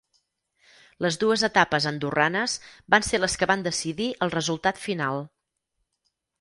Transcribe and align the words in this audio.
Les 1.05 1.19
dues 1.23 1.43
etapes 1.47 1.87
andorranes 1.91 2.57
van 2.95 3.07
ser 3.11 3.21
les 3.21 3.37
que 3.43 3.51
van 3.55 3.69
decidir 3.71 4.11
el 4.27 4.35
resultat 4.39 4.85
final. 4.89 5.25